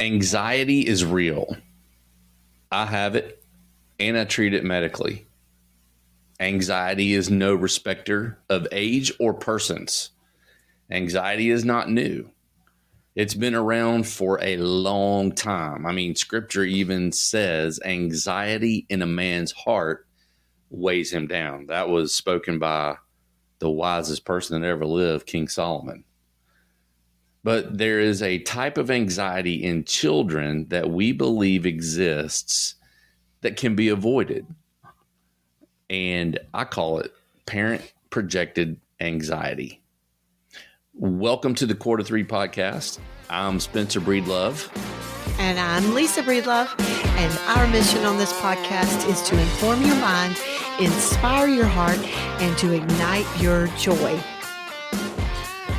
[0.00, 1.56] anxiety is real.
[2.70, 3.42] I have it
[3.98, 5.26] and I treat it medically.
[6.38, 10.10] Anxiety is no respecter of age or persons.
[10.90, 12.30] Anxiety is not new.
[13.16, 15.84] It's been around for a long time.
[15.84, 20.06] I mean, scripture even says anxiety in a man's heart
[20.70, 21.66] weighs him down.
[21.66, 22.96] That was spoken by
[23.58, 26.04] the wisest person that ever lived, King Solomon.
[27.44, 32.74] But there is a type of anxiety in children that we believe exists
[33.42, 34.46] that can be avoided.
[35.88, 37.12] And I call it
[37.46, 39.80] parent projected anxiety.
[40.94, 42.98] Welcome to the Cord of Three podcast.
[43.30, 44.68] I'm Spencer Breedlove.
[45.38, 46.68] And I'm Lisa Breedlove.
[47.16, 50.36] And our mission on this podcast is to inform your mind,
[50.80, 51.98] inspire your heart,
[52.42, 54.18] and to ignite your joy.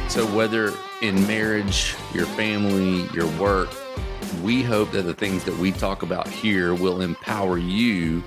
[0.08, 3.70] So, whether in marriage, your family, your work,
[4.44, 8.22] we hope that the things that we talk about here will empower you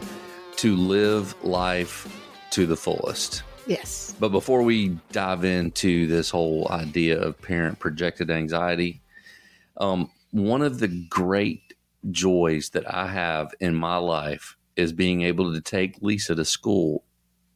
[0.57, 2.09] to live life
[2.51, 3.43] to the fullest.
[3.67, 4.15] Yes.
[4.19, 9.03] But before we dive into this whole idea of parent projected anxiety,
[9.77, 11.75] um, one of the great
[12.11, 17.05] joys that I have in my life is being able to take Lisa to school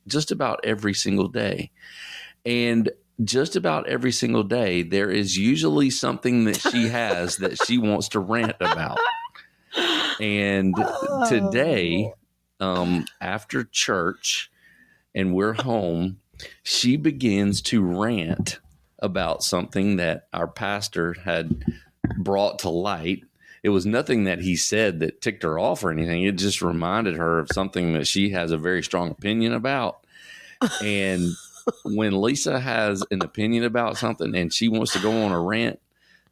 [0.06, 1.70] just about every single day.
[2.44, 2.90] And
[3.24, 8.08] just about every single day, there is usually something that she has that she wants
[8.10, 8.98] to rant about.
[10.20, 10.74] And
[11.08, 11.28] Oh.
[11.28, 12.12] today,
[12.60, 14.50] um, after church
[15.14, 16.18] and we're home,
[16.62, 18.60] she begins to rant
[18.98, 21.64] about something that our pastor had
[22.18, 23.24] brought to light.
[23.62, 26.22] It was nothing that he said that ticked her off or anything.
[26.24, 29.98] It just reminded her of something that she has a very strong opinion about.
[30.82, 31.32] And
[31.84, 35.80] when Lisa has an opinion about something and she wants to go on a rant,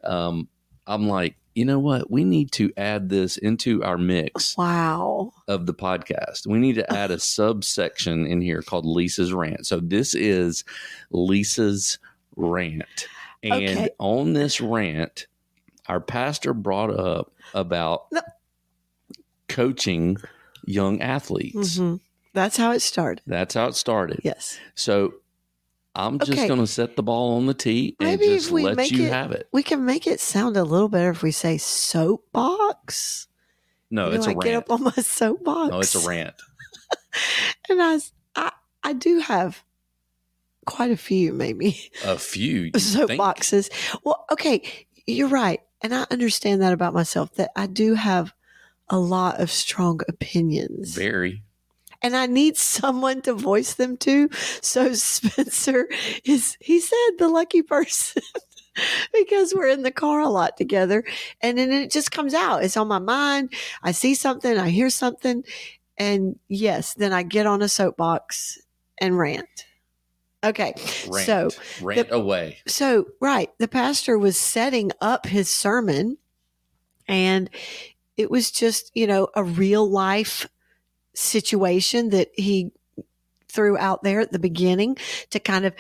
[0.02, 0.48] um,
[0.86, 2.10] I'm like, you know what?
[2.10, 5.32] We need to add this into our mix Wow.
[5.46, 6.46] of the podcast.
[6.46, 9.66] We need to add a subsection in here called Lisa's rant.
[9.66, 10.64] So this is
[11.10, 11.98] Lisa's
[12.36, 13.06] rant.
[13.42, 13.90] And Okay.
[13.98, 15.26] on this rant,
[15.86, 18.20] our pastor brought up about No.
[19.48, 20.16] coaching
[20.64, 21.76] young athletes.
[21.76, 21.96] hmm
[22.32, 23.22] That's how it started.
[23.26, 24.20] That's how it started.
[24.24, 24.58] Yes.
[24.74, 25.14] So
[25.96, 26.48] I'm just Okay.
[26.48, 29.12] going to set the ball on the tee and Maybe just we let you it-
[29.12, 29.48] have it.
[29.52, 33.28] We can make it sound a little better if we say soapbox.
[33.90, 35.70] No, You it's know, a I get up on my soapbox.
[35.70, 36.34] No, it's a rant.
[37.68, 37.98] And I,
[38.34, 38.52] I,
[38.82, 39.62] I do have
[40.66, 41.90] quite a few, maybe.
[42.04, 43.70] A few soapboxes.
[44.02, 44.62] Well, okay,
[45.06, 45.60] you're right.
[45.80, 48.34] And I understand that about myself that I do have
[48.88, 50.92] a lot of strong opinions.
[50.96, 51.43] Very.
[52.04, 54.28] And I need someone to voice them to.
[54.60, 55.88] So Spencer
[56.24, 58.22] is, he said, the lucky person.
[59.12, 61.04] because we're in the car a lot together
[61.40, 62.62] and then it just comes out.
[62.62, 63.52] It's on my mind.
[63.82, 65.44] I see something, I hear something,
[65.96, 68.58] and yes, then I get on a soapbox
[68.98, 69.66] and rant.
[70.42, 70.74] Okay.
[71.08, 71.26] Rant.
[71.26, 71.50] So
[71.80, 72.58] rant away.
[72.66, 76.18] so, right, the pastor was setting up his sermon,
[77.08, 77.48] and
[78.16, 80.48] it was just, you know, a real life
[81.14, 82.72] situation that he
[83.48, 84.96] threw out there at the beginning
[85.30, 85.74] to kind of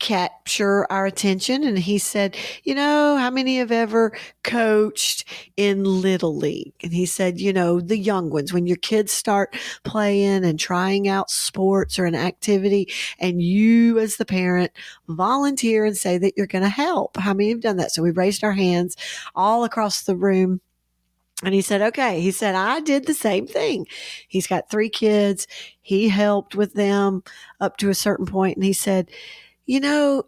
[0.00, 1.62] capture our attention.
[1.62, 5.24] And he said, You know, how many have ever coached
[5.56, 6.72] in Little League?
[6.82, 9.54] And he said, You know, the young ones, when your kids start
[9.84, 12.90] playing and trying out sports or an activity,
[13.20, 14.72] and you as the parent
[15.06, 17.16] volunteer and say that you're going to help.
[17.16, 17.92] How many have done that?
[17.92, 18.96] So we raised our hands
[19.34, 20.60] all across the room.
[21.42, 22.20] And he said, okay.
[22.20, 23.86] He said, I did the same thing.
[24.28, 25.46] He's got three kids.
[25.80, 27.22] He helped with them
[27.60, 28.56] up to a certain point.
[28.56, 29.10] And he said,
[29.66, 30.26] you know,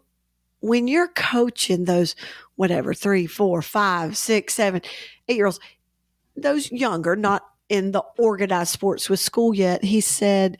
[0.61, 2.15] when you're coaching those,
[2.55, 4.81] whatever, three, four, five, six, seven,
[5.27, 5.59] eight year olds,
[6.35, 10.57] those younger, not in the organized sports with school yet, he said,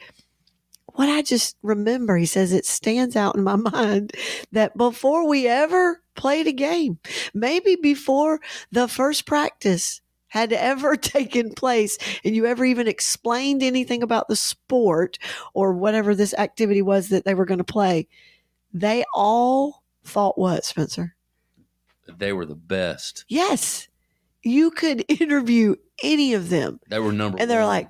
[0.94, 4.14] what I just remember, he says, it stands out in my mind
[4.52, 7.00] that before we ever played a game,
[7.34, 8.40] maybe before
[8.72, 10.02] the first practice
[10.34, 11.96] had ever taken place
[12.26, 15.20] and you ever even explained anything about the sport
[15.54, 18.08] or whatever this activity was that they were going to play,
[18.74, 21.16] they all thought what, Spencer?
[22.18, 23.26] They were the best.
[23.28, 23.88] Yes,
[24.42, 27.68] you could interview any of them They were number and they're one.
[27.68, 27.90] like,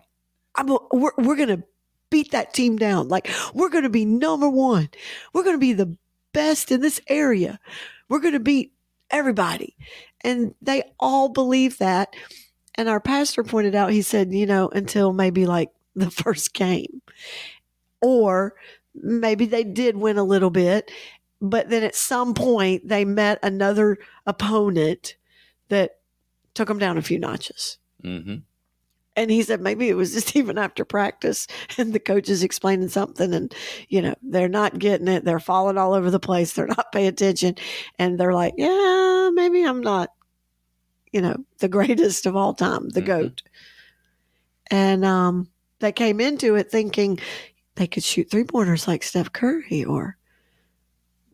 [0.55, 1.63] I'm a, we're, we're going to
[2.09, 3.07] beat that team down.
[3.07, 4.89] Like, we're going to be number one.
[5.31, 5.97] We're going to be the
[6.33, 7.57] best in this area.
[8.09, 8.73] We're going to beat
[9.09, 9.77] everybody.
[10.23, 12.15] And they all believe that.
[12.75, 17.01] And our pastor pointed out, he said, you know, until maybe like the first game.
[18.01, 18.55] Or
[18.95, 20.91] maybe they did win a little bit,
[21.41, 25.15] but then at some point they met another opponent
[25.69, 25.97] that
[26.53, 27.77] took them down a few notches.
[28.01, 28.35] hmm
[29.15, 32.89] And he said maybe it was just even after practice and the coach is explaining
[32.89, 33.53] something and,
[33.89, 35.23] you know, they're not getting it.
[35.23, 36.53] They're falling all over the place.
[36.53, 37.55] They're not paying attention.
[37.99, 40.09] And they're like, yeah, maybe I'm not,
[41.11, 43.05] you know, the greatest of all time, the Mhm.
[43.05, 43.43] GOAT.
[44.71, 45.49] And um,
[45.79, 47.19] they came into it thinking
[47.75, 50.17] they could shoot three pointers like Steph Curry or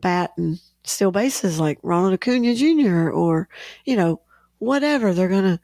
[0.00, 3.10] bat and steal bases like Ronald Acuna Jr.
[3.10, 3.48] or,
[3.84, 4.20] you know,
[4.58, 5.12] whatever.
[5.12, 5.60] They're going to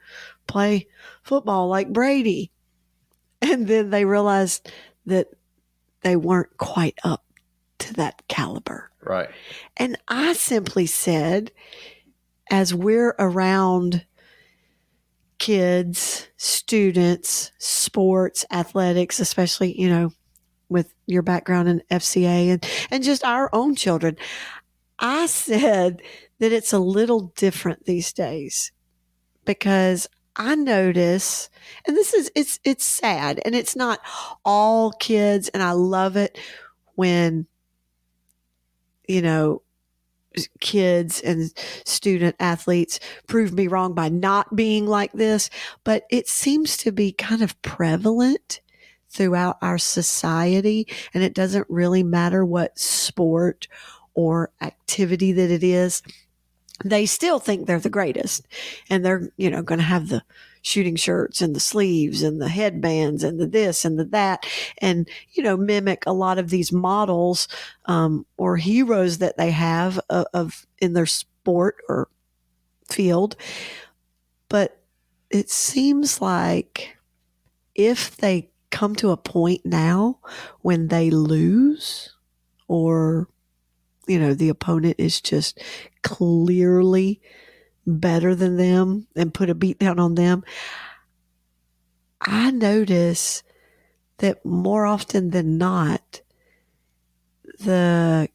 [0.46, 0.86] play
[1.22, 2.50] football like Brady.
[3.42, 4.70] And then they realized
[5.04, 5.28] that
[6.02, 7.24] they weren't quite up
[7.78, 8.90] to that caliber.
[9.02, 9.28] Right.
[9.76, 11.52] And I simply said,
[12.50, 14.04] as we're around
[15.38, 20.12] kids, students, sports, athletics, especially, you know,
[20.68, 24.16] with your background in FCA and, and just our own children,
[24.98, 26.02] I said
[26.38, 28.72] that it's a little different these days
[29.44, 31.48] because I notice,
[31.86, 34.00] and this is, it's, it's sad and it's not
[34.44, 35.48] all kids.
[35.48, 36.38] And I love it
[36.94, 37.46] when,
[39.08, 39.62] you know,
[40.60, 41.50] kids and
[41.84, 45.48] student athletes prove me wrong by not being like this,
[45.84, 48.60] but it seems to be kind of prevalent
[49.08, 50.86] throughout our society.
[51.14, 53.68] And it doesn't really matter what sport
[54.14, 56.02] or activity that it is.
[56.84, 58.46] They still think they're the greatest
[58.90, 60.22] and they're, you know, going to have the
[60.62, 64.44] shooting shirts and the sleeves and the headbands and the this and the that
[64.78, 67.48] and, you know, mimic a lot of these models
[67.86, 72.08] um, or heroes that they have of, of in their sport or
[72.90, 73.36] field.
[74.48, 74.82] But
[75.30, 76.96] it seems like
[77.74, 80.18] if they come to a point now
[80.62, 82.12] when they lose
[82.68, 83.28] or
[84.06, 85.60] you know the opponent is just
[86.06, 87.20] clearly
[87.86, 90.44] better than them and put a beat down on them
[92.20, 93.42] i notice
[94.18, 96.20] that more often than not
[97.60, 98.28] the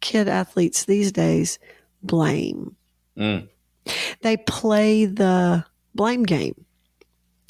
[0.00, 1.58] kid athletes these days
[2.02, 2.76] blame
[3.16, 3.48] Mm.
[4.22, 5.64] they play the
[5.94, 6.64] blame game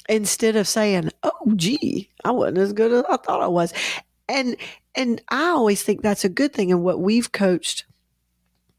[0.07, 3.73] instead of saying, "Oh, gee, I wasn't as good as I thought I was,"
[4.29, 4.55] and
[4.93, 6.71] and I always think that's a good thing.
[6.71, 7.85] And what we've coached,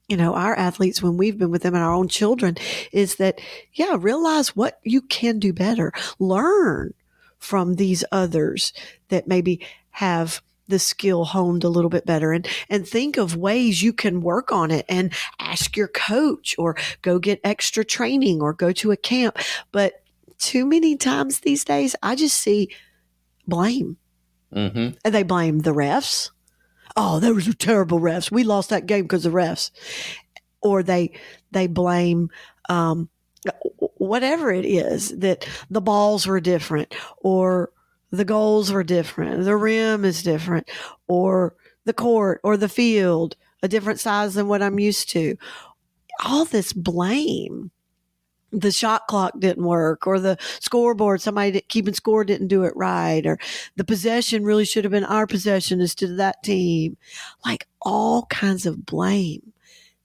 [0.09, 2.57] you know, our athletes when we've been with them and our own children
[2.93, 3.41] is that,
[3.73, 6.95] yeah, realize what you can do better, learn
[7.39, 8.73] from these others
[9.09, 13.83] that maybe have the skill honed a little bit better and and think of ways
[13.83, 18.53] you can work on it and ask your coach or go get extra training or
[18.53, 19.39] go to a camp.
[19.71, 20.03] But
[20.39, 22.69] too many times these days i just see
[23.47, 23.97] blame.
[24.53, 26.31] Hmm and they blame the refs
[26.97, 28.31] oh those were terrible refs.
[28.31, 29.71] We lost that game because of refs.
[30.63, 31.13] Or they
[31.53, 32.31] they blame
[32.69, 33.09] um
[33.99, 37.71] whatever it is that the balls were different or
[38.11, 40.69] the goals were different the rim is different
[41.09, 41.55] or
[41.85, 45.37] the court or the field a different size than what i'm used to.
[46.25, 47.71] All this blame
[48.59, 53.27] the shot clock didn't work or the scoreboard somebody keeping score didn't do it right
[53.27, 53.39] or
[53.77, 56.97] the possession really should have been our possession instead of that team
[57.45, 59.53] like all kinds of blame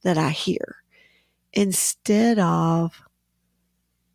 [0.03, 0.75] that i hear
[1.53, 3.01] instead of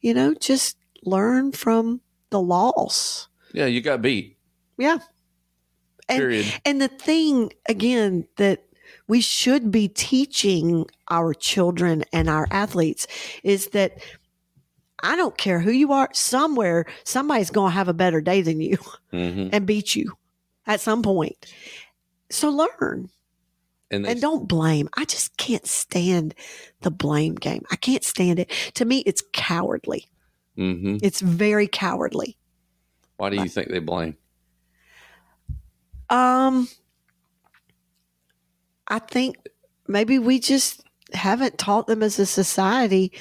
[0.00, 2.00] you know just learn from
[2.31, 4.37] the loss Yeah, you got beat.
[4.78, 4.99] yeah
[6.09, 6.47] And- Period.
[6.64, 8.62] and the thing again that
[9.09, 13.07] we should be teaching our children and our athletes
[13.45, 13.99] is that
[15.03, 18.61] I don't care who you are, somewhere somebody's going to have a better day than
[18.61, 18.79] you
[19.11, 20.17] hmm and beat you
[20.67, 21.37] at some point.
[22.31, 23.11] So learn
[23.91, 24.88] And they and don't blame.
[24.97, 26.35] I just can't stand
[26.81, 27.62] the blame game.
[27.71, 28.50] I can't stand it.
[28.75, 30.07] To me, it's cowardly.
[30.57, 32.37] hmm It's very cowardly.
[33.17, 34.17] Why do you think they blame?
[36.09, 36.69] Um,
[38.88, 39.37] I think
[39.88, 43.12] maybe we just haven't taught them as a society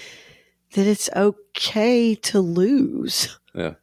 [0.74, 3.38] that it's okay to lose.
[3.54, 3.76] Yeah.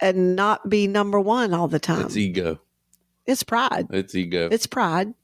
[0.00, 2.06] And not be number one all the time.
[2.06, 2.60] It's ego.
[3.26, 3.86] It's pride.
[3.90, 4.48] It's ego.
[4.50, 5.14] It's pride.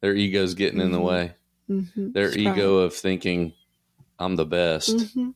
[0.00, 1.04] Their ego's getting in the Mhm.
[1.04, 1.34] way.
[1.68, 2.12] Mm-hmm.
[2.12, 3.52] Their ego of thinking
[4.18, 5.12] I'm the best.
[5.14, 5.30] hmm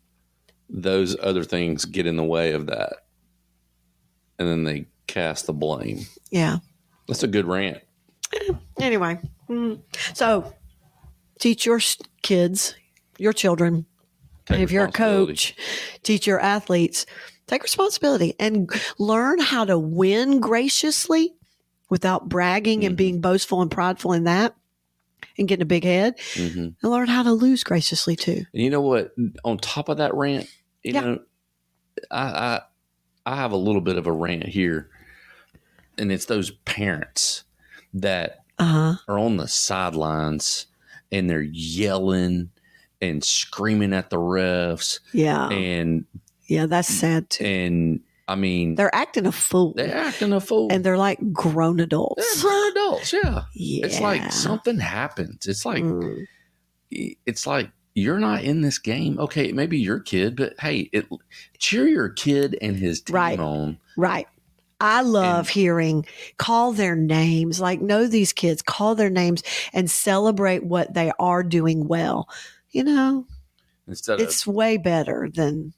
[0.69, 3.07] Those other things get in the way of that.
[4.39, 6.01] And then they cast the blame.
[6.31, 6.59] Yeah.
[7.09, 7.79] That's a good rant.
[8.81, 9.81] Anyway, mm.
[10.15, 10.53] so
[11.39, 11.81] teach your
[12.23, 12.75] kids,
[13.19, 13.87] your children,
[14.47, 15.55] Take if you're a coach,
[16.03, 17.05] teach your athletes,
[17.47, 21.35] take responsibility and learn how to win graciously
[21.91, 22.99] without bragging and Mhm.
[22.99, 24.55] being boastful and prideful in that.
[25.39, 28.45] and getting a big head, hmm and learn how to lose graciously too.
[28.55, 29.15] And you know what?
[29.45, 30.49] On top of that rant,
[30.83, 31.01] you Yeah.
[31.03, 31.19] know,
[32.11, 32.61] I,
[33.27, 34.89] I I have a little bit of a rant here,
[35.99, 37.45] and it's those parents
[37.95, 38.95] that Uh huh.
[39.09, 40.67] are on the sidelines
[41.13, 42.51] and they're yelling
[43.01, 45.49] and screaming at the refs Yeah.
[45.49, 46.05] and
[46.47, 47.45] yeah, that's sad too.
[47.45, 49.75] and I mean They're acting a fool.
[49.77, 50.69] they're acting a fool.
[50.71, 52.43] and they're like grown adults.
[52.43, 53.43] they're grown adults, yeah.
[53.55, 53.87] yeah.
[53.87, 55.47] It's like something happens.
[55.47, 56.27] It's like Mm.
[56.91, 59.19] it's like you're not in this game.
[59.19, 61.07] Okay, maybe your kid, but hey, it
[61.59, 63.39] cheer your kid and his team Right.
[63.41, 63.79] on.
[63.97, 64.27] Right.
[64.79, 69.91] I love And- hearing call their names, like know these kids, call their names and
[69.91, 72.29] celebrate what they are doing well.
[72.77, 73.27] You know,
[73.89, 75.73] Instead of it's way better than,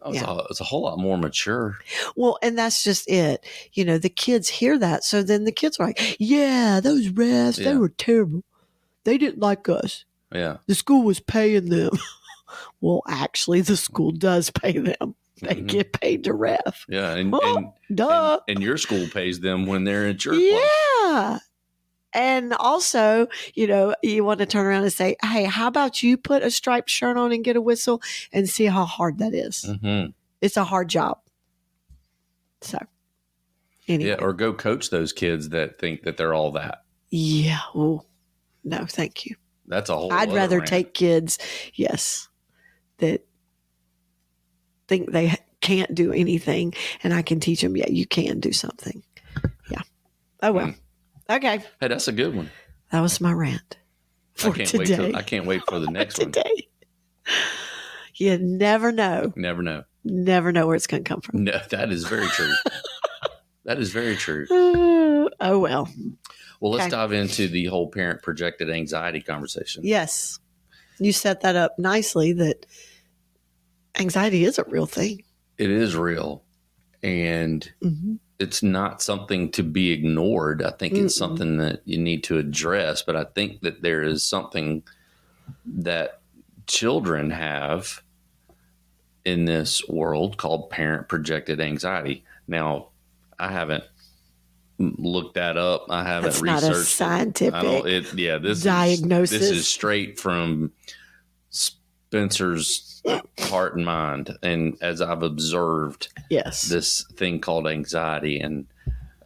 [0.00, 0.30] oh, it's, yeah.
[0.30, 1.76] a, it's a whole lot more mature.
[2.14, 3.44] well, and that's just it.
[3.72, 5.02] You know, the kids hear that.
[5.02, 7.72] So then the kids are like, yeah, those refs, Yeah.
[7.72, 8.44] they were terrible.
[9.02, 10.04] They didn't like us.
[10.32, 10.58] Yeah.
[10.68, 11.90] The school was paying them.
[12.80, 15.16] well, actually, the school does pay them.
[15.42, 15.66] They Mhm.
[15.66, 16.86] get paid to ref.
[16.88, 17.12] Yeah.
[17.14, 18.38] And, and, Duh.
[18.46, 21.40] and and your school pays them when they're at your place.
[22.16, 26.16] And also, you know, you want to turn around and say, hey, how about you
[26.16, 28.00] put a striped shirt on and get a whistle
[28.32, 29.70] and see how hard that is?
[29.82, 30.06] hmm
[30.40, 31.18] It's a hard job.
[32.62, 32.78] So,
[33.86, 34.10] anyway.
[34.12, 36.84] Yeah, or go coach those kids that think that they're all that.
[37.10, 37.60] Yeah.
[37.74, 38.06] Oh,
[38.64, 39.36] no, thank you.
[39.66, 40.10] That's a whole.
[40.10, 40.68] I'd rather rant.
[40.68, 41.38] take kids,
[41.74, 42.28] yes,
[42.96, 43.26] that
[44.88, 49.02] think they can't do anything and I can teach them, yeah, you can do something.
[49.68, 49.82] Yeah.
[50.42, 50.74] Oh, well.
[51.28, 51.58] Okay.
[51.80, 52.50] Hey, that's a good one.
[52.92, 53.76] That was my rant
[54.34, 54.78] for I can't today.
[54.78, 54.86] wait.
[55.10, 56.30] Till, I can't wait for the next one.
[56.32, 56.68] today.
[58.14, 59.32] You never know.
[59.36, 59.84] Never know.
[60.04, 61.44] Never know where it's going to come from.
[61.44, 62.52] No, that is very true.
[63.64, 64.46] that is very true.
[64.50, 65.88] Uh, oh, well.
[66.60, 66.90] Well, let's Okay.
[66.92, 69.82] dive into the whole parent projected anxiety conversation.
[69.84, 70.38] Yes.
[70.98, 72.64] You set that up nicely that
[73.98, 75.22] anxiety is a real thing.
[75.58, 76.44] It is real,
[77.02, 80.62] and hmm it's not something to be ignored.
[80.62, 81.18] I think it's Mm-mm.
[81.18, 83.02] something that you need to address.
[83.02, 84.82] But I think that there is something
[85.64, 86.20] that
[86.66, 88.02] children have
[89.24, 92.24] in this world called parent projected anxiety.
[92.46, 92.88] Now,
[93.38, 93.84] I haven't
[94.78, 95.86] looked that up.
[95.88, 97.00] I haven't That's not a researched.
[97.00, 97.54] it.
[97.54, 97.82] I don't.
[97.82, 98.12] scientific.
[98.12, 98.38] It yeah.
[98.38, 99.32] This diagnosis.
[99.40, 100.72] Is, this is straight from
[102.08, 103.02] Spencer's
[103.40, 106.62] heart and mind, and as I've observed yes.
[106.62, 108.66] this thing called anxiety, and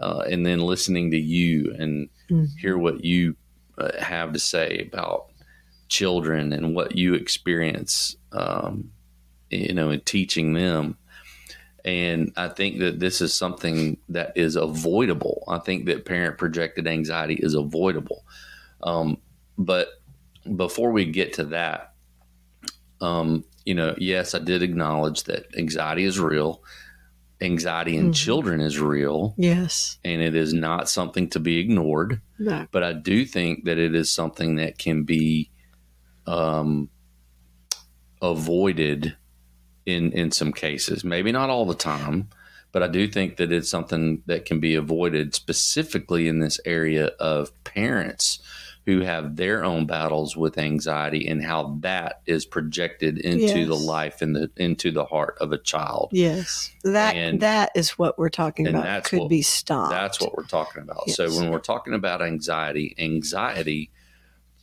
[0.01, 2.49] uh, and then listening to you and Mhm.
[2.59, 3.37] hear what you
[3.77, 5.27] uh, have to say about
[5.89, 8.91] children and what you experience, um,
[9.51, 10.97] you know, in teaching them.
[11.85, 15.45] And I think that this is something that is avoidable.
[15.49, 18.25] I think that parent projected anxiety is avoidable.
[18.83, 19.17] Um,
[19.59, 19.89] but
[20.57, 21.90] before we get to that,
[23.01, 26.63] um, you know, yes, I did acknowledge that anxiety is real.
[27.43, 28.15] Anxiety in Mhm.
[28.15, 29.99] children is real, yes.
[30.05, 32.21] and it is not something to be ignored.
[32.39, 32.67] No.
[32.71, 35.51] But I do think that it is something that can be
[36.27, 36.91] um,
[38.23, 39.17] avoided
[39.87, 41.05] in in some cases.
[41.05, 42.29] Maybe not all the time,
[42.73, 47.07] but I do think that it's something that can be avoided specifically in this area
[47.19, 48.39] of parents
[48.87, 53.69] who have their own battles with anxiety and how that is projected into Yes.
[53.69, 56.09] the life and the into the heart of a child.
[56.13, 56.73] Yes.
[56.83, 59.05] That And- that is what we're talking about.
[59.05, 59.91] Could what- be stopped.
[59.91, 61.11] That's what we're talking about.
[61.11, 63.91] So when we're talking about anxiety, anxiety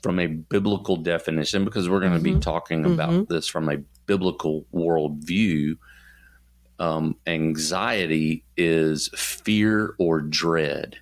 [0.01, 2.41] from a biblical definition, because we're going to be Mhm.
[2.41, 5.77] talking about this from a biblical worldview,
[6.79, 10.97] um, anxiety is fear or dread.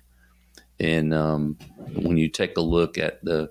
[0.78, 1.58] And um,
[1.94, 3.50] when you take a look at the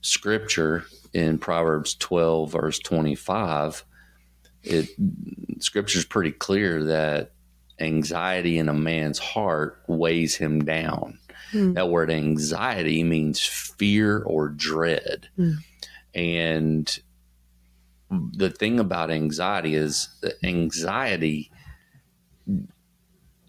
[0.00, 3.84] scripture in Proverbs 12, verse 25,
[4.62, 4.88] it
[5.60, 7.32] scripture is pretty clear that
[7.78, 11.18] anxiety in a man's heart weighs him down.
[11.52, 11.74] Hmm.
[11.74, 15.28] That word anxiety means fear or dread.
[15.36, 15.52] Hmm.
[16.14, 16.98] And
[18.10, 21.50] the thing about anxiety is that anxiety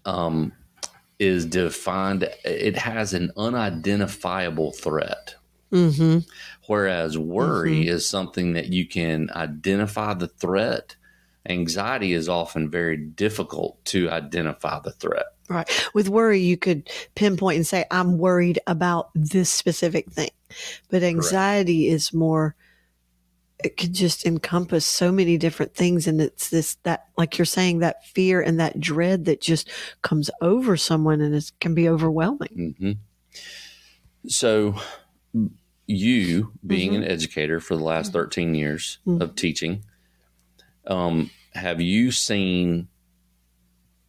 [0.04, 0.52] um,
[1.18, 5.34] is defined, it has an unidentifiable threat.
[5.72, 6.20] Mm-hmm.
[6.66, 7.88] Whereas worry Mhm.
[7.88, 10.96] is something that you can identify the threat.
[11.48, 15.26] Anxiety is often very difficult to identify the threat.
[15.48, 15.68] Right.
[15.94, 20.30] With worry, you could pinpoint and say, I'm worried about this specific thing.
[20.90, 22.54] But anxiety is more,
[23.64, 26.06] it could just encompass so many different things.
[26.06, 29.68] And it's this, that, like you're saying, that fear and that dread that just
[30.02, 32.74] comes over someone and it can be overwhelming.
[32.78, 32.92] hmm
[34.28, 34.74] So,
[35.86, 39.22] you being an educator for the last 13 years Mhm.
[39.22, 39.84] of teaching,
[40.86, 42.88] um, have you seen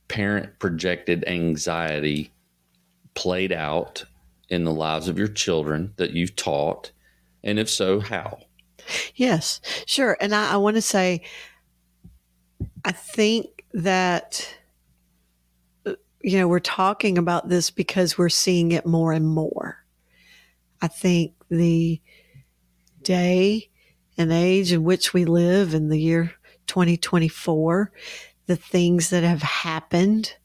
[0.08, 2.32] parent projected anxiety
[3.14, 4.06] played out
[4.50, 6.92] in the lives of your children that you've taught?
[7.44, 8.40] And if so, how?
[9.16, 10.18] Yes, sure.
[10.20, 11.24] And I, I want to say,
[12.84, 14.56] I think that,
[15.86, 19.84] uh, you know, we're talking about this because we're seeing it more and more.
[20.82, 22.02] I think the
[23.02, 23.70] day
[24.18, 26.34] and age in which we live in the year
[26.68, 27.92] 2024,
[28.46, 30.36] the things that have happened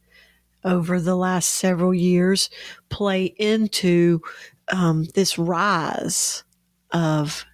[0.65, 2.51] over the last several years
[2.89, 4.21] play into
[4.73, 6.45] um, this rise
[6.93, 7.45] of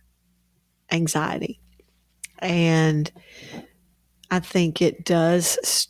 [0.93, 1.61] anxiety.
[2.39, 3.11] And
[4.31, 5.89] I think it does.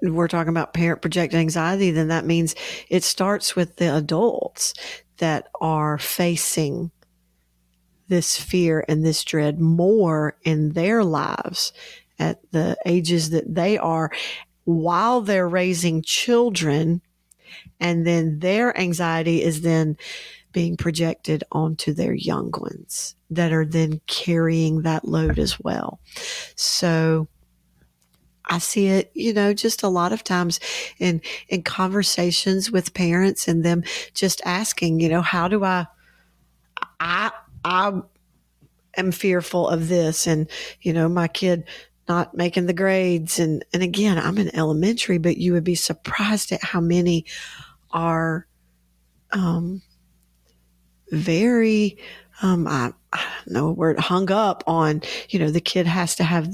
[0.00, 2.54] We're talking about parent projected anxiety, then that means
[2.88, 4.74] it starts with the adults
[5.18, 6.92] that are facing
[8.06, 11.72] this fear and this dread more in their lives
[12.18, 14.10] at the ages that they are
[14.64, 17.02] while they're raising children.
[17.80, 19.96] And then their anxiety is then
[20.58, 26.00] being projected onto their young ones that are then carrying that load as well.
[26.56, 27.28] So
[28.44, 30.58] I see it, you know, just a lot of times
[30.98, 33.84] in in conversations with parents and them
[34.14, 35.86] just asking, you know, how do I
[36.98, 37.30] I
[37.64, 38.00] I
[38.96, 40.50] am fearful of this and
[40.82, 41.68] you know, my kid
[42.08, 46.50] not making the grades and and again, I'm in elementary, but you would be surprised
[46.50, 47.26] at how many
[47.92, 48.48] are
[49.30, 49.82] um
[51.12, 51.96] very
[52.42, 56.14] um I, I don't know a word hung up on you know the kid has
[56.16, 56.48] to have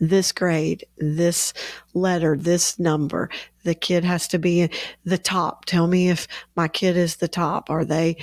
[0.00, 1.52] this grade this
[1.94, 3.30] letter this number.
[3.62, 4.70] The kid has to be in
[5.04, 5.64] the top.
[5.64, 7.70] Tell me if my kid is the top.
[7.70, 8.16] Are they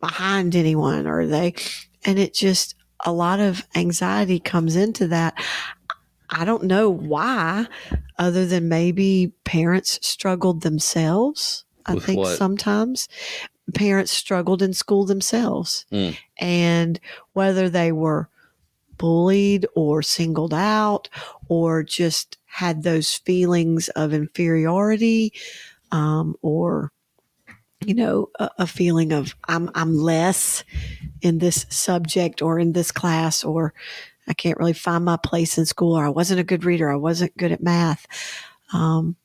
[0.00, 1.06] behind anyone?
[1.06, 1.54] Are they
[2.04, 5.34] and it just a lot of anxiety comes into that.
[6.30, 7.66] I don't know why
[8.18, 12.38] other than maybe parents struggled themselves i With think what?
[12.38, 13.08] sometimes
[13.74, 15.86] parents struggled in school themselves.
[15.92, 16.16] Mm.
[16.38, 17.00] And
[17.32, 18.28] whether they were
[18.98, 21.08] bullied or singled out
[21.48, 25.32] or just had those feelings of inferiority
[25.90, 26.92] um, or
[27.84, 30.62] you know a, a feeling of I'm I'm less
[31.20, 33.74] in this subject or in this class or
[34.28, 36.96] I can't really find my place in school or I wasn't a good reader I
[36.96, 38.06] wasn't good at math
[38.72, 39.16] um,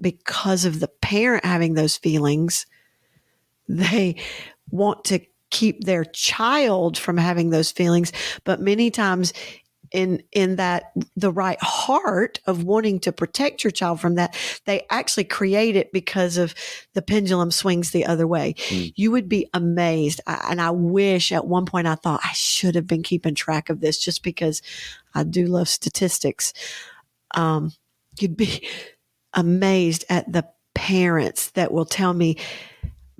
[0.00, 2.64] because of the parent having those feelings
[3.78, 4.16] they
[4.70, 8.12] want to keep their child from having those feelings.
[8.44, 9.32] But many times
[9.92, 14.86] in in that the right heart of wanting to protect your child from that they
[14.88, 16.54] actually create it because of
[16.94, 18.54] the pendulum swings the other way.
[18.68, 18.92] Mm.
[18.94, 20.20] you would be amazed.
[20.26, 23.68] I, and i wish at one point i thought i should have been keeping track
[23.68, 24.62] of this just because
[25.14, 26.52] i do love statistics.
[27.34, 27.72] Um,
[28.18, 28.68] you'd be
[29.34, 32.36] amazed at the parents that will tell me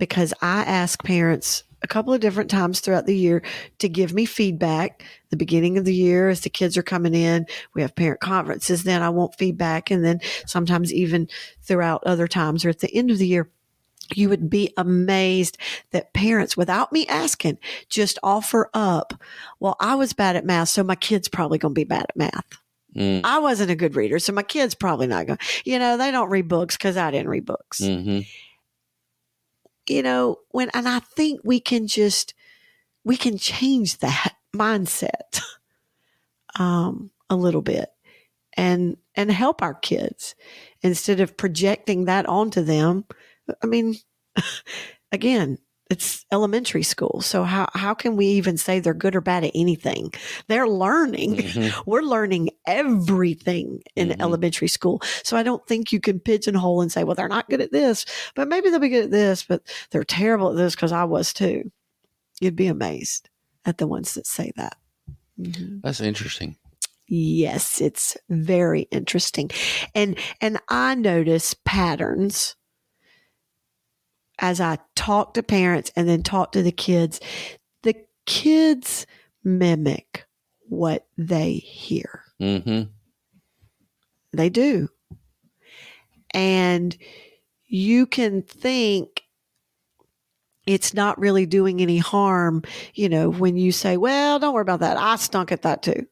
[0.01, 3.43] because I ask parents a couple of different times throughout the year
[3.79, 5.05] to give me feedback.
[5.31, 8.83] The beginning of the year, as the kids are coming in, we have parent conferences.
[8.83, 9.91] Then I want feedback.
[9.91, 11.29] And then sometimes even
[11.63, 13.49] throughout other times or at the end of the year,
[14.15, 15.57] you would be amazed
[15.93, 17.59] that parents, without me asking,
[17.89, 19.15] just offer up,
[19.61, 22.17] well, I was bad at math, so my kid's probably going to be bad at
[22.17, 22.45] math.
[22.97, 25.39] Mm, I wasn't a good reader, so my kid's probably not going.
[25.65, 27.81] You know, they don't read books because I didn't read books.
[27.81, 28.27] mhm.
[29.90, 32.33] You know, when and I think we can just
[33.05, 35.40] we can change that mindset
[36.59, 37.88] um, a little bit
[38.57, 40.35] and and help our kids
[40.83, 43.05] instead of projecting that onto them.
[43.62, 43.96] I mean,
[45.12, 45.59] again,
[45.90, 49.50] it's elementary school, so how how can we even say they're good or bad at
[49.55, 50.12] anything?
[50.46, 51.37] They're learning.
[51.37, 51.72] Mhm.
[51.87, 54.20] We're learning everything in Mhm.
[54.20, 55.03] elementary school.
[55.24, 58.07] So I don't think you can pigeonhole and say, well, they're not good at this,
[58.37, 61.33] but maybe they'll be good at this, but they're terrible at this because I was
[61.33, 61.70] too.
[62.40, 63.29] You'd be amazed
[63.66, 64.76] at the ones that say that.
[65.38, 65.83] Mhm.
[65.83, 66.57] That's interesting.
[67.09, 69.50] Yes, it's very interesting.
[69.96, 72.55] And and I notice patterns
[74.40, 77.20] as I talk to parents and then talk to the kids.
[77.83, 77.94] The
[78.26, 79.07] kids
[79.44, 80.24] mimic
[80.68, 82.22] what they hear.
[82.38, 82.83] hmm
[84.33, 84.88] They do.
[86.33, 86.96] And
[87.66, 89.22] you can think
[90.66, 92.62] it's not really doing any harm,
[92.94, 94.96] you know, when you say, well, don't worry about that.
[94.96, 96.07] I stunk at that too.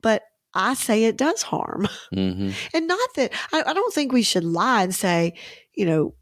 [0.00, 0.22] But
[0.54, 1.88] I say it does harm.
[2.12, 5.34] hmm And not that I, I don't think we should lie and say,
[5.74, 6.14] you know,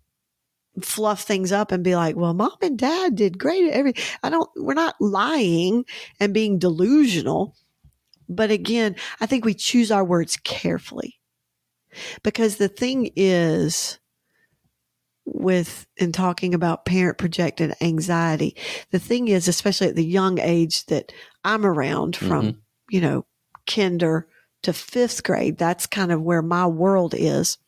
[0.83, 4.31] fluff things up and be like, well, mom and dad did great at every I
[4.31, 5.85] don't we're not lying
[6.21, 7.55] and being delusional.
[8.29, 11.19] But again, I think we choose our words carefully.
[12.23, 14.01] Because the thing is
[15.27, 18.57] with in talking about parent projected anxiety,
[18.91, 21.13] the thing is, especially at the young age that
[21.45, 22.57] I'm around from, Mhm.
[22.91, 23.27] you know,
[23.67, 24.27] kinder
[24.63, 27.59] to fifth grade, that's kind of where my world is.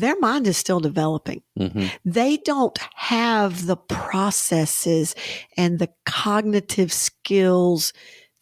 [0.00, 5.14] Their mind is still developing hmm they don't have the processes
[5.56, 7.92] and the cognitive skills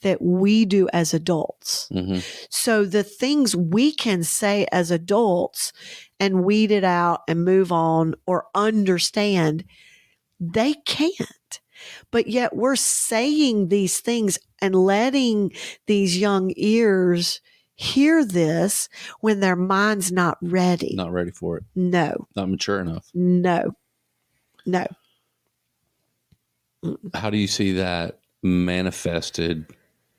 [0.02, 1.88] that we do as adults.
[1.92, 2.18] hmm
[2.50, 5.72] So the things we can say as adults
[6.20, 9.64] and weed it out and move on or understand,
[10.40, 11.60] they can't.
[12.10, 15.52] But yet we're saying these things and letting
[15.86, 17.40] these young ears
[17.80, 18.88] hear this
[19.20, 20.94] when their mind's not ready.
[20.96, 21.64] Not ready for it.
[21.76, 23.08] No, Not mature enough.
[23.14, 23.70] no,
[24.66, 24.84] no.
[27.14, 29.66] How do you see that manifested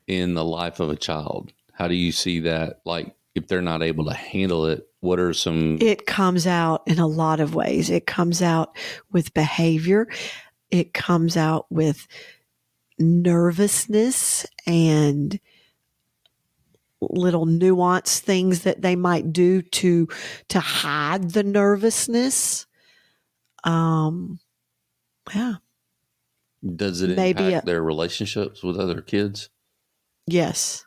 [0.06, 1.52] in the life of a child?
[1.72, 2.80] How do you see that?
[2.84, 5.78] Like, if they're not able to handle it, what are some?
[5.80, 7.90] It comes out in a lot of ways.
[7.90, 8.74] It comes out
[9.12, 10.08] with behavior.
[10.70, 12.06] It comes out with
[12.98, 15.38] nervousness and
[17.00, 20.08] little nuanced things that they might do to
[20.48, 22.66] to hide the nervousness.
[23.64, 24.38] Um
[25.34, 25.54] yeah,
[26.76, 29.48] does it maybe impact a- their relationships with other kids?
[30.26, 30.84] yes.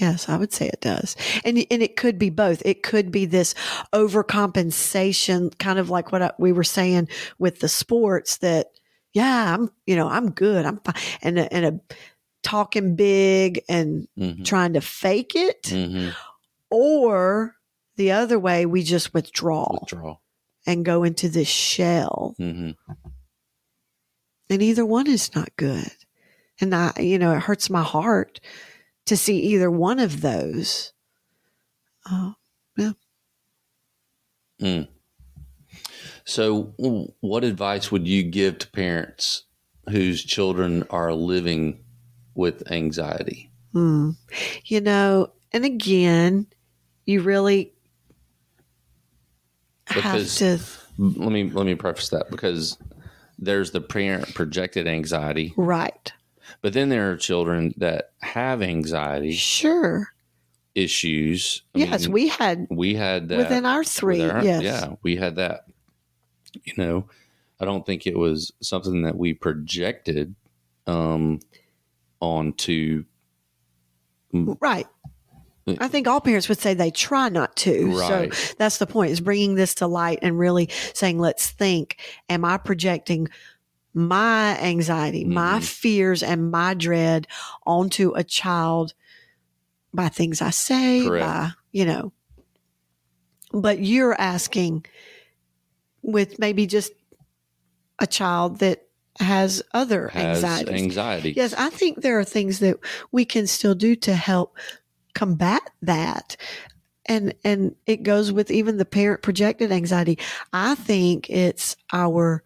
[0.00, 1.14] Yes, I would say it does.
[1.44, 2.62] And and it could be both.
[2.64, 3.54] It could be this
[3.92, 8.66] overcompensation kind of like what I, we were saying with the sports that
[9.12, 10.66] yeah, I'm you know, I'm good.
[10.66, 10.94] I'm fine.
[11.22, 11.94] And a, and a
[12.44, 16.10] talking big and hmm trying to fake it hmm
[16.70, 17.56] or
[17.96, 20.16] the other way we just withdraw Withdraw.
[20.66, 22.34] and go into this shell.
[22.38, 22.70] Hmm
[24.50, 25.90] and either one is not good.
[26.60, 28.38] And i you know it hurts my heart
[29.06, 30.92] to see either one of those.
[32.08, 32.32] Uh,
[34.62, 34.86] Mm.
[36.24, 36.74] So,
[37.20, 39.44] what advice would you give to parents
[39.90, 41.84] whose children are living
[42.34, 43.50] with anxiety?
[43.72, 44.10] hmm.
[44.64, 46.46] you know and again
[47.06, 47.72] you really
[49.88, 50.64] Because- have to
[51.20, 52.78] Let me let me preface that because
[53.38, 56.12] there's the parent projected anxiety, right
[56.62, 60.08] but then there are children that have anxiety sure
[60.74, 61.62] issues.
[61.74, 64.94] I yes mean, we had we had that within our three with our- yes Yeah,
[65.02, 65.64] we had that.
[66.62, 67.08] You know,
[67.58, 70.34] I don't think it was something that we projected
[70.86, 71.40] um,
[72.24, 73.04] onto.
[74.32, 74.86] Right.
[75.78, 77.96] I think all parents would say they try not to.
[77.96, 78.34] Right.
[78.34, 82.44] So that's the point is bringing this to light and really saying, let's think, am
[82.44, 83.28] I projecting
[83.94, 85.64] my anxiety, my Mhm.
[85.64, 87.28] fears and my dread
[87.64, 88.92] onto a child
[89.94, 91.24] by things I say, Correct.
[91.24, 92.12] by, you know,
[93.52, 94.84] but you're asking
[96.02, 96.92] with maybe just
[98.00, 98.83] a child that
[99.20, 100.82] has other has anxieties.
[100.82, 101.32] anxiety.
[101.36, 102.78] Yes, I think there are things that
[103.12, 104.56] we can still do to help
[105.14, 106.36] combat that.
[107.06, 110.18] And and it goes with even the parent projected anxiety.
[110.52, 112.42] I think it's our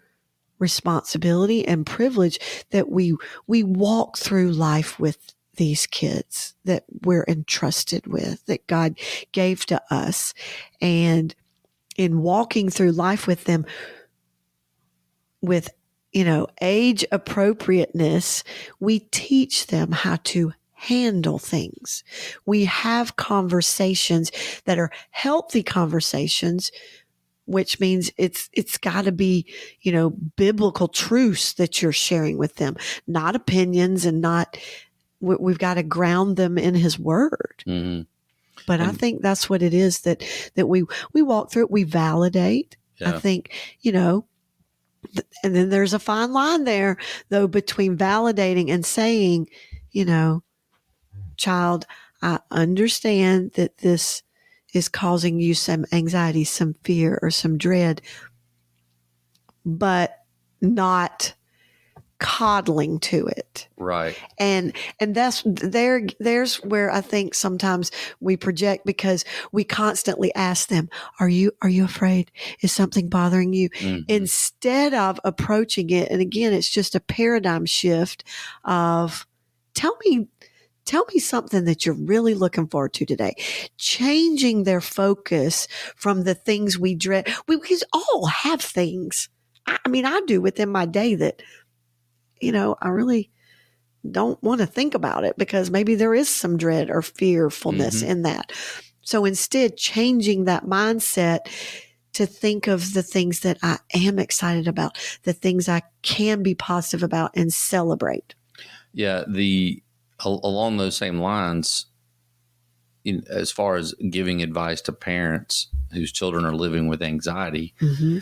[0.59, 2.39] responsibility and privilege
[2.71, 8.99] that we we walk through life with these kids that we're entrusted with that God
[9.33, 10.35] gave to us
[10.81, 11.35] and
[11.97, 13.67] in walking through life with them
[15.41, 15.71] with
[16.13, 18.45] you know age appropriateness
[18.81, 22.05] we teach them how to handle things.
[22.47, 24.31] We have conversations
[24.65, 26.71] that are healthy conversations
[27.47, 29.47] which means it's it's got to be
[29.81, 34.57] you know biblical truths that you're sharing with them not opinions and not
[35.21, 37.63] we- we've got to ground them in his word.
[37.65, 38.03] Hmm
[38.67, 40.23] but i think that's what it is that
[40.57, 42.77] that we we walk through it we validate.
[43.01, 44.25] I think, you know,
[45.43, 46.97] and then there's a fine line there,
[47.29, 49.49] though, between validating and saying,
[49.91, 50.43] you know,
[51.37, 51.87] child,
[52.23, 54.23] I understand that this
[54.75, 58.03] is causing you some anxiety, some fear, or some dread,
[59.65, 60.25] but
[60.61, 61.35] not
[62.19, 64.17] coddling to it Right.
[64.39, 70.69] and and that's there there's where i think sometimes we project because we constantly ask
[70.69, 70.89] them
[71.21, 74.05] are you are you afraid is something bothering you Mhm.
[74.09, 78.25] instead of approaching it and again it's just a paradigm shift
[78.65, 79.27] of
[79.75, 80.29] tell me
[80.85, 83.35] Tell me something that you're really looking forward to today.
[83.77, 87.29] Changing their focus from the things we dread.
[87.47, 89.29] We, we all have things.
[89.67, 91.43] I, I mean, I do within my day that,
[92.41, 93.31] you know, I really
[94.09, 98.09] don't want to think about it because maybe there is some dread or fearfulness Mhm.
[98.09, 98.53] in that.
[99.03, 101.41] So instead, changing that mindset
[102.13, 106.55] to think of the things that I am excited about, the things I can be
[106.55, 108.35] positive about and celebrate.
[108.93, 109.83] Yeah, the
[110.21, 111.87] along those same lines,
[113.05, 118.19] in, as far as giving advice to parents whose children are living with anxiety, Mm-hmm.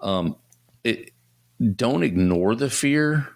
[0.00, 0.36] um,
[0.84, 1.12] it,
[1.74, 3.28] don't ignore the fear.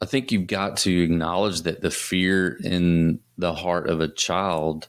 [0.00, 4.88] I think you've got to acknowledge that the fear in the heart of a child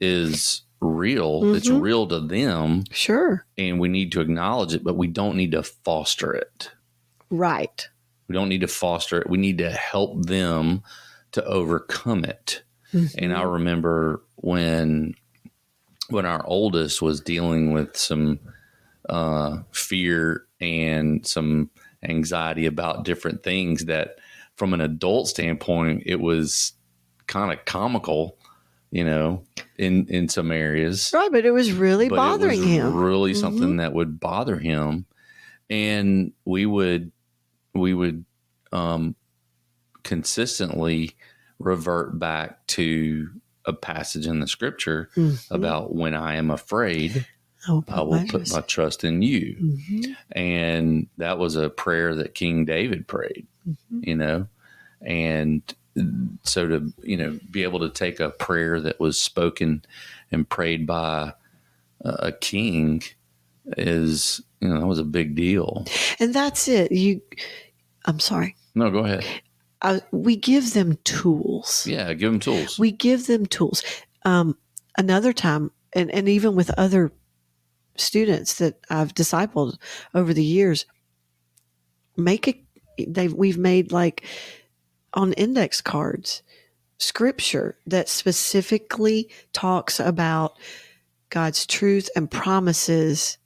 [0.00, 1.54] is real.
[1.54, 1.80] It's Mhm.
[1.80, 3.46] real to them, Sure.
[3.56, 6.70] and we need to acknowledge it, but we don't need to foster it.
[7.30, 7.88] Right.
[8.28, 9.30] We don't need to foster it.
[9.30, 10.82] We need to help them
[11.32, 12.62] to overcome it.
[13.16, 15.14] And I remember when
[16.10, 18.38] when our oldest was dealing with some
[19.08, 21.70] uh, fear and some
[22.02, 24.18] anxiety about different things that
[24.56, 26.72] from an adult standpoint it was
[27.26, 28.36] kind of comical
[28.90, 29.42] you know
[29.78, 32.94] in in some areas Right, but it was really but bothering it was him.
[32.94, 35.06] really something that would bother him
[35.70, 37.12] and we would
[37.74, 38.24] we would
[38.72, 39.14] um
[40.02, 41.16] consistently
[41.58, 43.30] revert back to
[43.64, 45.38] a passage in the scripture Mhm.
[45.50, 47.24] about when I am afraid,
[47.68, 49.56] Oh, I will put my trust in you.
[49.60, 50.16] Mhm.
[50.32, 54.06] And that was a prayer that King David prayed, Mhm.
[54.06, 54.48] you know.
[55.00, 55.62] And
[56.42, 59.84] so to, you know, be able to take a prayer that was spoken
[60.30, 61.34] and prayed by
[62.04, 63.02] a king
[63.76, 65.86] is, you know, that was a big deal.
[66.18, 66.90] And that's it.
[66.90, 67.20] You,
[68.06, 68.56] I'm sorry.
[68.74, 69.24] No, go ahead.
[69.82, 71.86] I, we give them tools.
[71.86, 72.78] Yeah, give them tools.
[72.78, 73.82] We give them tools.
[74.24, 74.56] Um,
[74.96, 77.12] another time, and, and even with other
[77.96, 79.76] students that I've discipled
[80.14, 80.86] over the years,
[82.16, 82.62] make a
[83.06, 84.24] they we've made like
[85.14, 86.42] on index cards
[86.98, 90.56] scripture that specifically talks about
[91.30, 93.38] God's truth and promises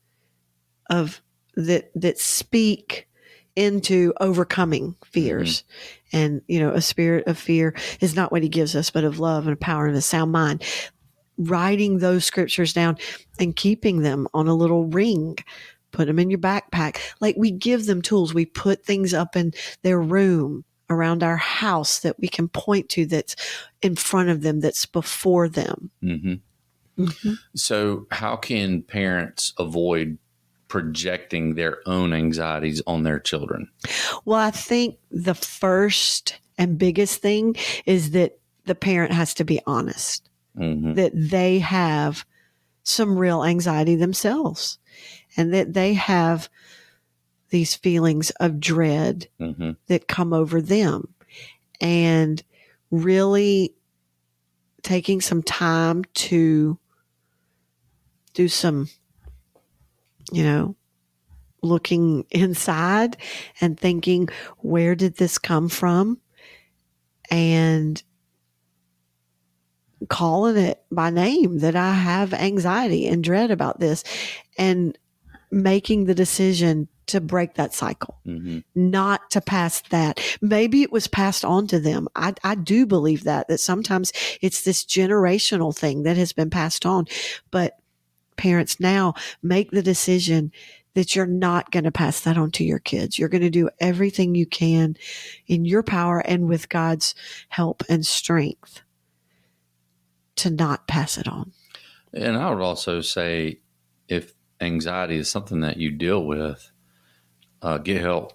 [0.91, 1.23] of
[1.55, 3.09] that that speak
[3.55, 5.63] into overcoming fears.
[5.63, 6.17] Mm-hmm.
[6.17, 9.19] And you know, a spirit of fear is not what he gives us, but of
[9.19, 10.63] love and a power and a sound mind.
[11.39, 12.97] Writing those scriptures down
[13.39, 15.37] and keeping them on a little ring,
[15.93, 16.99] put them in your backpack.
[17.21, 18.35] Like we give them tools.
[18.35, 23.07] We put things up in their room around our house that we can point to
[23.07, 23.37] that's
[23.83, 25.91] in front of them, that's before them.
[26.01, 26.35] hmm
[27.55, 30.17] So, how can parents avoid
[30.69, 33.69] projecting their own anxieties on their children?
[34.25, 39.61] Well, I think the first and biggest thing is that the parent has to be
[39.67, 42.25] honest, hmm that they have
[42.83, 44.79] some real anxiety themselves
[45.37, 46.49] and that they have
[47.51, 51.15] these feelings of dread hmm that come over them.
[51.81, 52.43] And
[52.91, 53.75] really
[54.83, 56.79] taking some time to
[58.35, 58.89] do some
[60.33, 60.77] you know
[61.63, 63.17] looking inside
[63.61, 66.19] and thinking where did this come from?
[67.31, 68.03] And
[70.09, 74.05] calling it by name that I have anxiety and dread about this
[74.59, 74.97] and
[75.51, 80.21] making the decision to break that cycle hmm not to pass that.
[80.43, 82.09] Maybe it was passed on to them.
[82.15, 86.85] I, I do believe that, that sometimes it's this generational thing that has been passed
[86.85, 87.07] on.
[87.51, 87.79] But
[88.37, 90.53] parents now make the decision
[90.95, 93.19] that you're not going to pass that on to your kids.
[93.19, 94.97] You're going to do everything you can
[95.47, 97.15] in your power and with God's
[97.49, 98.83] help and strength
[100.37, 101.53] to not pass it on.
[102.13, 103.61] And I would also say
[104.09, 106.71] if anxiety is something that you deal with,
[107.63, 108.33] uh, get help.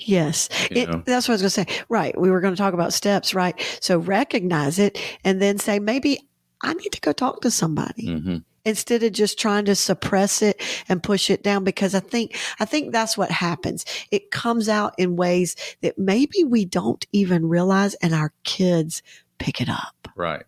[0.00, 0.48] Yes.
[0.70, 1.84] It, that's what I was going to say.
[1.88, 2.18] Right.
[2.18, 3.54] We were going to talk about steps, right?
[3.80, 6.18] So recognize it and then say, maybe
[6.60, 10.62] I need to go talk to somebody hmm instead of just trying to suppress it
[10.88, 11.64] and push it down.
[11.64, 13.84] Because I think, I think that's what happens.
[14.12, 19.02] It comes out in ways that maybe we don't even realize and our kids
[19.38, 20.44] pick it up Right.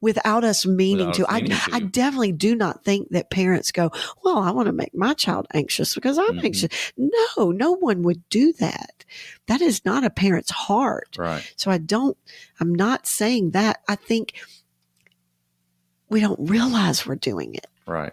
[0.00, 1.22] Without us meaning Without to.
[1.26, 3.90] us I, meaning I definitely do not think that parents go,
[4.24, 6.44] well, I want to make my child anxious because I'm Mhm.
[6.44, 6.92] anxious.
[6.96, 9.04] No, no one would do that.
[9.46, 11.16] That is not a parent's heart.
[11.18, 11.42] Right.
[11.56, 12.16] So I don't,
[12.60, 13.80] I'm not saying that.
[13.88, 14.34] I think
[16.08, 17.66] we don't realize we're doing it.
[17.86, 18.12] Right.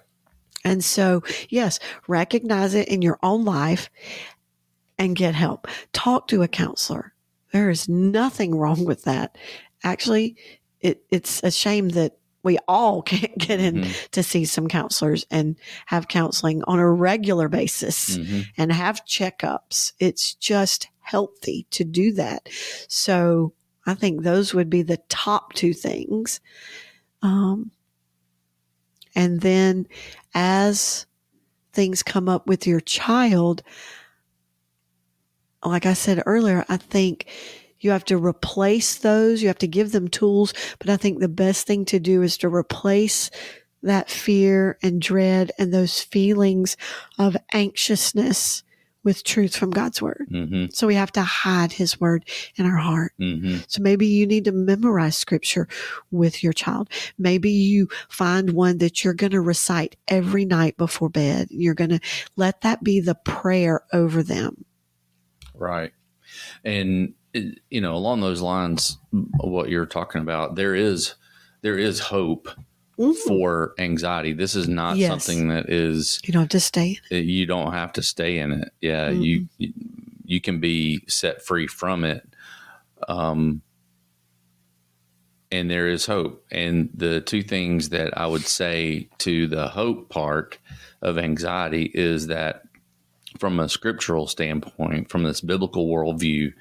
[0.63, 3.89] And so, yes, recognize it in your own life
[4.97, 5.67] and get help.
[5.93, 7.13] Talk to a counselor.
[7.51, 9.37] There is nothing wrong with that.
[9.83, 10.35] Actually,
[10.85, 14.09] it, it's a shame that we all can't get in Mhm.
[14.11, 15.55] to see some counselors and
[15.87, 18.45] have counseling on a regular basis Mhm.
[18.57, 19.93] and have checkups.
[19.99, 22.47] It's just healthy to do that.
[22.87, 23.53] So
[23.87, 26.39] I think those would be the top two things.
[27.21, 27.71] Um,
[29.15, 29.87] and then
[30.33, 31.05] as
[31.73, 33.63] things come up with your child,
[35.63, 37.25] like I said earlier, I think
[37.85, 39.41] you have to replace those.
[39.41, 40.53] You have to give them tools.
[40.79, 43.29] But I think the best thing to do is to replace
[43.83, 46.75] that fear and dread and those feelings
[47.19, 48.63] of anxiousness
[49.03, 50.27] with truth from God's word.
[50.31, 50.75] Mhm.
[50.75, 53.13] So we have to hide his word in our heart.
[53.21, 53.63] Mhm.
[53.67, 55.67] So maybe you need to memorize scripture
[56.09, 56.89] with your child.
[57.19, 61.49] Maybe you find one that you're going to recite every night before bed.
[61.51, 61.99] You're going to
[62.35, 64.65] let that be the prayer over them.
[65.53, 65.91] Right.
[66.63, 67.13] And
[67.69, 71.15] you know, along those lines, what you're talking about, there is
[71.61, 72.47] there is hope
[73.27, 74.31] for anxiety.
[74.33, 75.09] This is not Yes.
[75.25, 76.99] something that is You don't have to stay.
[77.09, 78.69] you don't have to stay in it.
[78.81, 79.21] Yeah, Mm-hmm.
[79.21, 79.47] you
[80.27, 82.27] you can be set free from it.
[83.07, 83.61] Um
[85.51, 86.43] and there is hope.
[86.51, 90.57] And the two things that I would say to the hope part
[91.01, 92.63] of anxiety is that
[93.39, 96.53] from a scriptural standpoint, from this biblical worldview,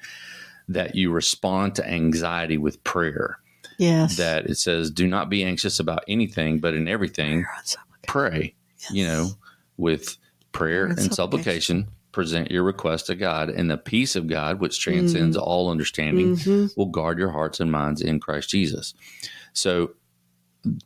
[0.67, 3.37] that you respond to anxiety with prayer.
[3.77, 4.17] Yes.
[4.17, 7.45] That it says, do not be anxious about anything, but in everything,
[8.07, 8.55] pray,
[8.91, 9.29] you know,
[9.77, 10.17] with
[10.51, 14.79] prayer And and supplication, present your request to God, and the peace of God, which
[14.79, 16.75] transcends all understanding, Mhm.
[16.77, 18.93] will guard your hearts and minds in Christ Jesus.
[19.51, 19.91] So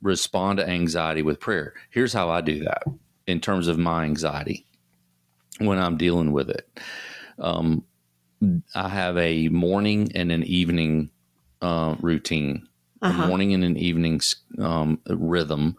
[0.01, 1.73] respond to anxiety with prayer.
[1.91, 2.83] Here's how I do that
[3.27, 4.65] in terms of my anxiety
[5.59, 6.67] when I'm dealing with it.
[7.37, 7.83] Um,
[8.75, 11.11] I have a morning and an evening
[11.61, 12.67] uh, routine
[13.01, 13.23] Uh-huh.
[13.23, 14.21] a morning and an evening
[14.59, 15.75] um, rhythm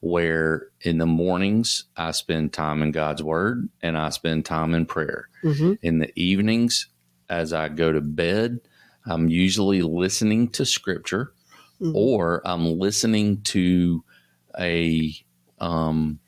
[0.00, 4.86] where in the mornings I spend time in God's word and I spend time in
[4.86, 5.28] prayer.
[5.44, 5.78] Mhm.
[5.82, 6.86] In the evenings,
[7.28, 8.60] as I go to bed,
[9.06, 11.32] I'm usually listening to scripture
[11.80, 11.94] Mhm.
[11.94, 14.02] or I'm listening to
[14.58, 15.14] a,
[15.58, 16.18] um,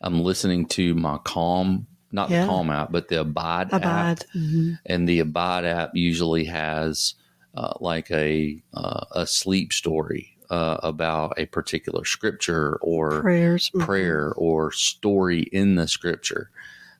[0.00, 2.42] I'm listening to my Calm, not Yeah.
[2.42, 4.24] the Calm app, but the Abide, app Abide.
[4.36, 4.78] Mhm.
[4.86, 7.14] and the Abide app usually has
[7.56, 13.70] uh, like a uh, a sleep story uh, about a particular scripture or Prayers.
[13.74, 13.80] Mhm.
[13.84, 16.50] prayer or story in the scripture,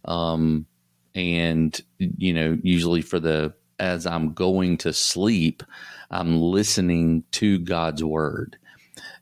[0.06, 0.66] um,
[1.14, 5.62] and you know usually for the as I'm going to sleep,
[6.10, 8.56] I'm listening to God's word,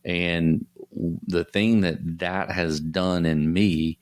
[0.05, 0.67] and
[1.27, 3.99] the thing that that has done in me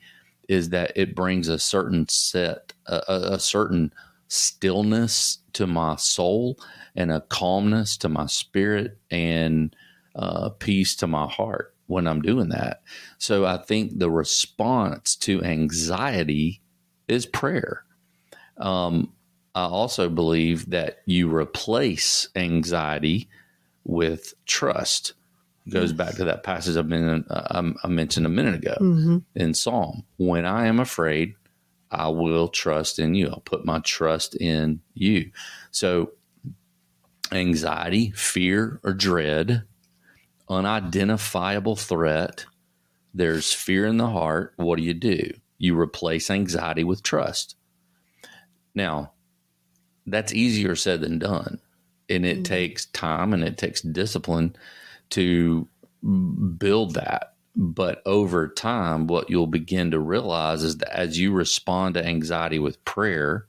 [0.51, 3.93] is that it brings a certain set a, a, certain
[4.27, 6.59] stillness to my soul
[6.97, 9.77] and a calmness to my spirit and
[10.17, 12.83] uh, peace to my heart when I'm doing that.
[13.19, 16.61] So I think the response to anxiety
[17.07, 17.85] is prayer.
[18.57, 19.13] Um,
[19.55, 23.29] I also believe that you replace anxiety
[23.85, 25.13] with trust.
[25.71, 29.25] Goes back to that passage I've been, uh, I mentioned a minute ago Mhm.
[29.35, 30.05] in Psalm.
[30.17, 31.35] When I am afraid,
[31.91, 33.29] I will trust in you.
[33.29, 35.31] I'll put my trust in you.
[35.71, 36.13] So,
[37.33, 39.63] anxiety, fear, or dread,
[40.49, 42.47] unidentifiable threat,
[43.15, 44.53] there's fear in the heart.
[44.57, 45.33] What do you do?
[45.59, 47.57] You replace anxiety with trust.
[48.75, 49.13] Now,
[50.07, 51.61] that's easier said than done.
[52.09, 52.45] And it Mhm.
[52.45, 54.57] takes time and it takes discipline
[55.11, 55.69] to
[56.59, 57.35] build that.
[57.57, 62.59] But over time, what you'll begin to realize is that as you respond to anxiety
[62.59, 63.47] with prayer,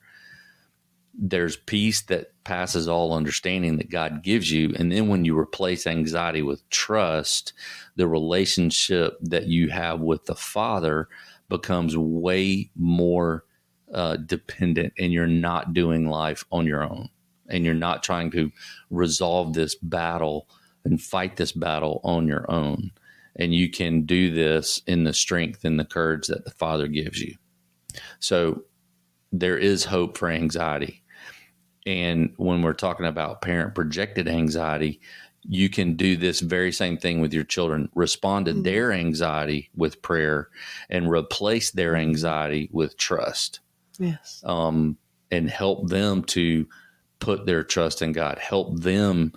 [1.14, 4.74] there's peace that passes all understanding that God gives you.
[4.76, 7.52] And then when you replace anxiety with trust,
[7.96, 11.08] the relationship that you have with the Father
[11.48, 13.44] becomes way more
[13.92, 17.08] uh, dependent, and you're not doing life on your own.
[17.48, 18.50] And you're not trying to
[18.90, 20.48] resolve this battle
[20.84, 22.90] and fight this battle on your own.
[23.36, 27.20] And you can do this in the strength and the courage that the Father gives
[27.20, 27.36] you.
[28.20, 28.64] So
[29.32, 31.02] there is hope for anxiety.
[31.86, 35.00] And when we're talking about parent projected anxiety,
[35.48, 37.88] you can do this very same thing with your children.
[37.94, 38.64] Respond to Mhm.
[38.64, 40.48] their anxiety with prayer
[40.88, 43.60] and replace their anxiety with trust
[43.98, 44.40] Yes.
[44.44, 44.96] um,
[45.32, 46.68] and help them to
[47.18, 48.38] put their trust in God.
[48.38, 49.32] Help them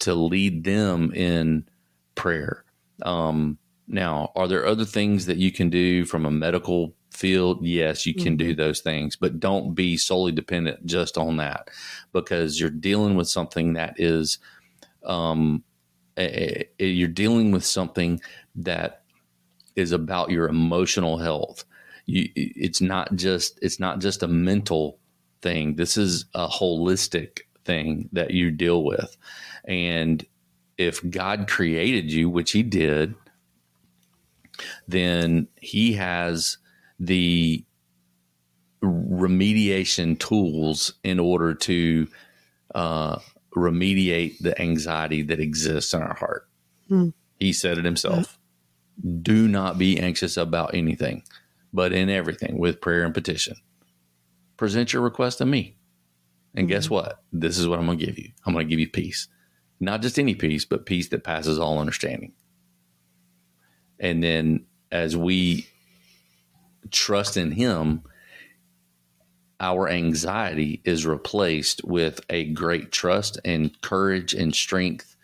[0.00, 1.68] to lead them in
[2.14, 2.64] prayer.
[3.02, 7.64] Um, now, are there other things that you can do from a medical field?
[7.64, 11.68] Yes, you can do those things, but don't be solely dependent just on that
[12.12, 14.38] because you're dealing with something that is
[15.04, 15.64] um,
[16.16, 18.20] eh, eh, you're dealing with something
[18.54, 19.02] that
[19.76, 21.64] is about your emotional health.
[22.06, 24.98] You, it's not just it's not just a mental
[25.42, 25.76] thing.
[25.76, 27.40] This is a holistic
[27.70, 29.16] thing that you deal with.
[29.64, 30.26] And
[30.76, 33.14] if God created you, which He did,
[34.88, 36.58] then He has
[36.98, 37.64] the
[38.82, 42.08] remediation tools in order to
[42.74, 43.18] uh,
[43.54, 46.48] remediate the anxiety that exists in our heart.
[46.90, 47.12] Mm.
[47.38, 48.38] He said it himself.
[49.02, 49.10] Yeah.
[49.22, 51.22] Do not be anxious about anything,
[51.72, 53.56] but in everything with prayer and petition.
[54.56, 55.76] Present your request to me.
[56.54, 56.74] And mm-hmm.
[56.74, 57.22] guess what?
[57.32, 58.30] This is what I'm going to give you.
[58.44, 59.28] I'm going to give you peace.
[59.78, 62.32] Not just any peace, but peace that passes all understanding.
[63.98, 65.66] And then as we
[66.90, 68.02] trust in Him,
[69.60, 75.16] our anxiety is replaced with a great trust and courage and strength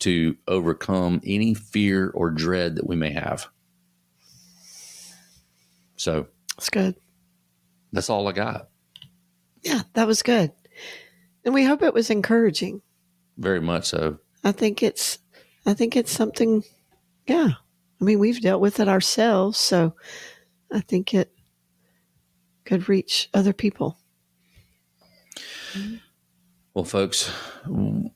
[0.00, 3.46] to overcome any fear or dread that we may have.
[5.96, 6.26] So
[6.56, 6.96] that's good.
[7.92, 8.68] That's all I got.
[9.62, 10.52] Yeah, that was good.
[11.44, 12.82] And we hope it was encouraging.
[13.36, 14.18] Very much so.
[14.42, 15.18] I think it's
[15.66, 16.62] I think it's something
[17.26, 17.50] yeah.
[18.00, 19.94] I mean, we've dealt with it ourselves, so
[20.70, 21.32] I think it
[22.64, 23.98] could reach other people.
[26.74, 27.30] Well, folks,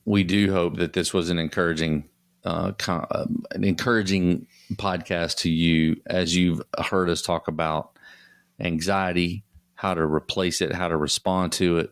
[0.05, 2.09] we do hope that this was an encouraging,
[2.43, 7.97] uh, con- um, an encouraging podcast to you as you've heard us talk about
[8.59, 9.43] anxiety,
[9.75, 11.91] how to replace it, how to respond to it,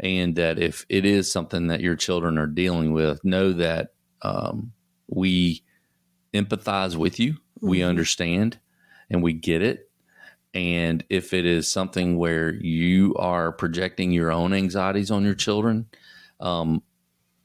[0.00, 3.90] and that if it is something that your children are dealing with, know that
[4.22, 4.72] um,
[5.08, 5.62] we
[6.32, 7.68] empathize with you, mm-hmm.
[7.68, 8.58] we understand,
[9.10, 9.90] and we get it.
[10.52, 15.86] And if it is something where you are projecting your own anxieties on your children,
[16.40, 16.82] um,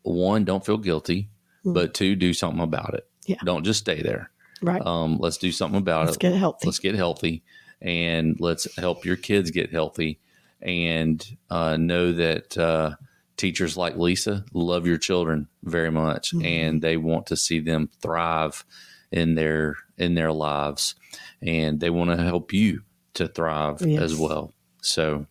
[0.01, 1.29] one, don't feel guilty,
[1.59, 1.73] mm-hmm.
[1.73, 3.07] but two, do something about it.
[3.25, 3.37] Yeah.
[3.43, 4.31] Don't just stay there.
[4.61, 4.83] Right.
[4.83, 6.23] Um, let's do something about let's it.
[6.23, 6.67] Let's get healthy.
[6.67, 7.43] Let's get healthy
[7.81, 10.19] and let's help your kids get healthy
[10.65, 12.95] and uh, know that uh,
[13.37, 16.45] teachers like Lisa love your children very much mm-hmm.
[16.45, 18.65] and they want to see them thrive
[19.11, 20.95] in their in their lives
[21.41, 22.81] and they want to help you
[23.13, 24.01] to thrive yes.
[24.01, 24.51] as well.
[24.81, 25.27] So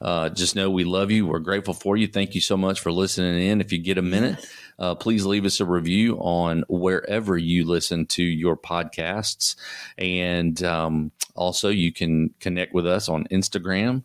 [0.00, 1.26] uh, just know we love you.
[1.26, 2.06] We're grateful for you.
[2.06, 3.60] Thank you so much for listening in.
[3.60, 4.44] If you get a minute,
[4.78, 9.54] uh, please leave us a review on wherever you listen to your podcasts.
[9.98, 14.02] And um, also, you can connect with us on Instagram.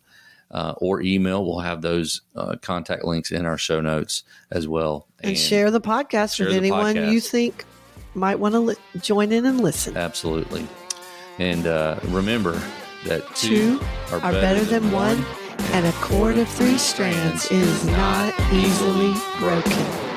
[0.50, 1.44] Uh, or email.
[1.44, 5.06] We'll have those uh, contact links in our show notes as well.
[5.20, 7.12] And, and share the podcast share with the anyone podcast.
[7.12, 7.64] you think
[8.14, 9.96] might want to li- join in and listen.
[9.96, 10.66] Absolutely.
[11.38, 12.60] And uh, remember,
[13.04, 15.24] that two, two are, are, better, than, than one,
[15.72, 20.07] and a cord of three strands is not easily broken.